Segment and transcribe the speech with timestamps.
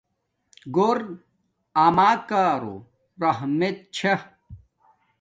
[0.75, 0.97] گھور
[1.85, 2.75] اما کارو
[3.21, 4.13] رحمت چھا